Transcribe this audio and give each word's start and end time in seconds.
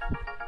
you 0.00 0.41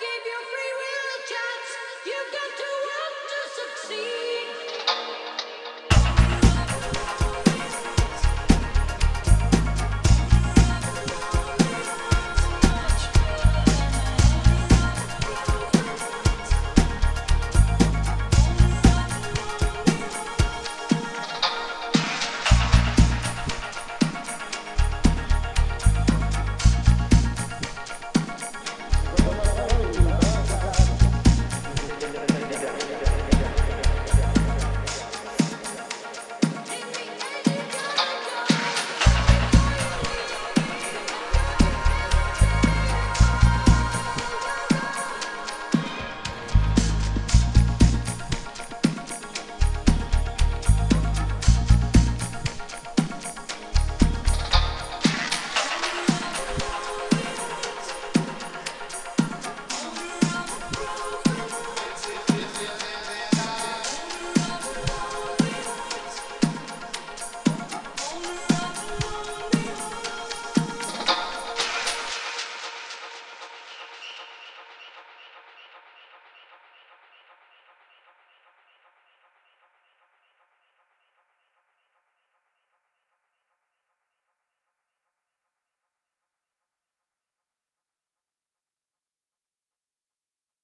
give 0.00 0.24
you 0.24 0.49